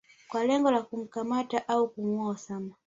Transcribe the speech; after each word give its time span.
kwa 0.29 0.43
lengo 0.45 0.71
la 0.71 0.81
kumkamata 0.81 1.67
au 1.67 1.89
kumuua 1.89 2.29
Osama 2.29 2.73